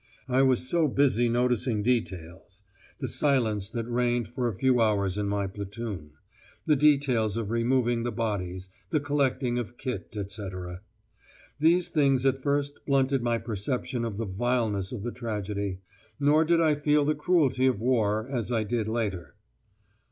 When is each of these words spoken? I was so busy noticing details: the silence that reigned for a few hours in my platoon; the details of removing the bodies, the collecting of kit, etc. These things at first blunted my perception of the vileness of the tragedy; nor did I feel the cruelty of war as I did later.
I 0.27 0.41
was 0.41 0.67
so 0.67 0.87
busy 0.87 1.29
noticing 1.29 1.83
details: 1.83 2.63
the 2.97 3.07
silence 3.07 3.69
that 3.69 3.87
reigned 3.87 4.27
for 4.27 4.47
a 4.47 4.55
few 4.57 4.81
hours 4.81 5.15
in 5.15 5.27
my 5.29 5.45
platoon; 5.45 6.13
the 6.65 6.75
details 6.75 7.37
of 7.37 7.51
removing 7.51 8.01
the 8.01 8.11
bodies, 8.11 8.71
the 8.89 8.99
collecting 8.99 9.59
of 9.59 9.77
kit, 9.77 10.17
etc. 10.17 10.81
These 11.59 11.89
things 11.89 12.25
at 12.25 12.41
first 12.41 12.83
blunted 12.87 13.21
my 13.21 13.37
perception 13.37 14.03
of 14.03 14.17
the 14.17 14.25
vileness 14.25 14.91
of 14.91 15.03
the 15.03 15.11
tragedy; 15.11 15.81
nor 16.19 16.45
did 16.45 16.59
I 16.59 16.73
feel 16.73 17.05
the 17.05 17.13
cruelty 17.13 17.67
of 17.67 17.79
war 17.79 18.27
as 18.27 18.51
I 18.51 18.63
did 18.63 18.87
later. 18.87 19.35